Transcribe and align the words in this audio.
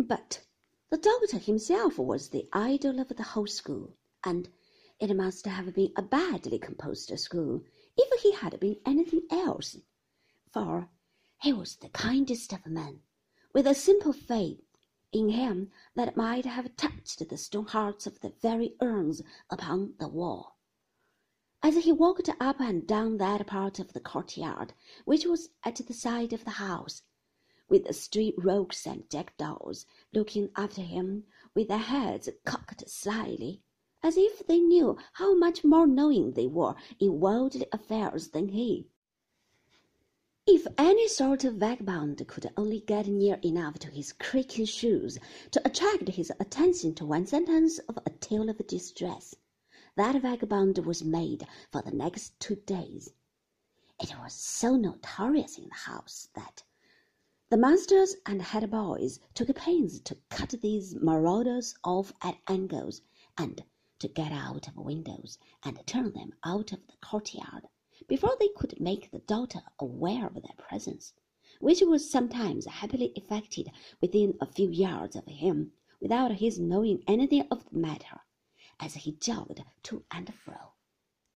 But 0.00 0.44
the 0.90 0.98
doctor 0.98 1.38
himself 1.38 2.00
was 2.00 2.30
the 2.30 2.48
idol 2.52 2.98
of 2.98 3.10
the 3.10 3.22
whole 3.22 3.46
school, 3.46 3.96
and 4.24 4.50
it 4.98 5.14
must 5.14 5.46
have 5.46 5.72
been 5.72 5.92
a 5.94 6.02
badly 6.02 6.58
composed 6.58 7.16
school 7.16 7.62
if 7.96 8.20
he 8.20 8.32
had 8.32 8.58
been 8.58 8.80
anything 8.84 9.22
else, 9.30 9.76
for 10.50 10.90
he 11.40 11.52
was 11.52 11.76
the 11.76 11.90
kindest 11.90 12.52
of 12.52 12.66
men, 12.66 13.02
with 13.52 13.68
a 13.68 13.74
simple 13.76 14.12
faith 14.12 14.64
in 15.12 15.28
him 15.28 15.70
that 15.94 16.16
might 16.16 16.44
have 16.44 16.74
touched 16.74 17.28
the 17.28 17.36
stone 17.38 17.66
hearts 17.66 18.04
of 18.04 18.18
the 18.18 18.30
very 18.30 18.74
urns 18.80 19.22
upon 19.48 19.94
the 20.00 20.08
wall. 20.08 20.56
As 21.62 21.84
he 21.84 21.92
walked 21.92 22.28
up 22.40 22.60
and 22.60 22.84
down 22.84 23.18
that 23.18 23.46
part 23.46 23.78
of 23.78 23.92
the 23.92 24.00
courtyard 24.00 24.74
which 25.04 25.24
was 25.24 25.50
at 25.62 25.76
the 25.76 25.94
side 25.94 26.32
of 26.32 26.44
the 26.44 26.50
house, 26.58 27.02
with 27.68 27.84
the 27.86 27.92
street 27.92 28.34
rogues 28.38 28.86
and 28.86 29.08
jackdaws 29.10 29.86
looking 30.12 30.50
after 30.56 30.82
him 30.82 31.24
with 31.54 31.68
their 31.68 31.78
heads 31.78 32.28
cocked 32.44 32.88
slyly, 32.88 33.62
as 34.02 34.16
if 34.16 34.46
they 34.46 34.58
knew 34.58 34.96
how 35.14 35.34
much 35.34 35.64
more 35.64 35.86
knowing 35.86 36.32
they 36.32 36.46
were 36.46 36.74
in 37.00 37.20
worldly 37.20 37.66
affairs 37.72 38.28
than 38.28 38.48
he. 38.48 38.86
If 40.46 40.66
any 40.76 41.08
sort 41.08 41.44
of 41.44 41.54
vagabond 41.54 42.28
could 42.28 42.52
only 42.54 42.80
get 42.80 43.06
near 43.06 43.36
enough 43.42 43.78
to 43.78 43.90
his 43.90 44.12
creaking 44.12 44.66
shoes 44.66 45.18
to 45.52 45.66
attract 45.66 46.08
his 46.10 46.30
attention 46.38 46.94
to 46.96 47.06
one 47.06 47.26
sentence 47.26 47.78
of 47.88 47.98
a 48.04 48.10
tale 48.10 48.50
of 48.50 48.66
distress, 48.66 49.34
that 49.96 50.20
vagabond 50.20 50.78
was 50.84 51.02
made 51.02 51.46
for 51.72 51.80
the 51.80 51.92
next 51.92 52.38
two 52.40 52.56
days. 52.56 53.14
It 53.98 54.12
was 54.18 54.34
so 54.34 54.76
notorious 54.76 55.56
in 55.56 55.68
the 55.68 55.74
house 55.74 56.28
that 56.34 56.62
the 57.54 57.60
masters 57.60 58.16
and 58.26 58.42
head 58.42 58.68
boys 58.68 59.20
took 59.32 59.54
pains 59.54 60.00
to 60.00 60.18
cut 60.28 60.50
these 60.60 60.96
marauders 60.96 61.72
off 61.84 62.12
at 62.20 62.36
angles, 62.48 63.00
and 63.38 63.62
to 64.00 64.08
get 64.08 64.32
out 64.32 64.66
of 64.66 64.76
windows 64.76 65.38
and 65.62 65.78
turn 65.86 66.12
them 66.14 66.32
out 66.42 66.72
of 66.72 66.84
the 66.88 66.96
courtyard 67.00 67.68
before 68.08 68.34
they 68.40 68.48
could 68.56 68.80
make 68.80 69.08
the 69.12 69.20
daughter 69.20 69.60
aware 69.78 70.26
of 70.26 70.34
their 70.34 70.56
presence, 70.58 71.12
which 71.60 71.80
was 71.82 72.10
sometimes 72.10 72.66
happily 72.66 73.12
effected 73.14 73.70
within 74.00 74.36
a 74.40 74.46
few 74.50 74.68
yards 74.68 75.14
of 75.14 75.24
him 75.26 75.70
without 76.00 76.32
his 76.32 76.58
knowing 76.58 77.04
anything 77.06 77.46
of 77.52 77.70
the 77.70 77.78
matter, 77.78 78.18
as 78.80 78.94
he 78.94 79.12
jogged 79.12 79.62
to 79.84 80.04
and 80.10 80.34
fro. 80.34 80.72